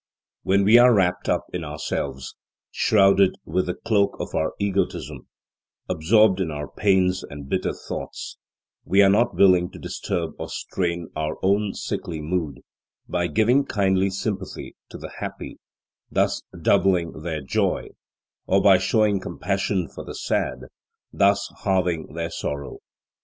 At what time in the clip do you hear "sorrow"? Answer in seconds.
22.31-22.79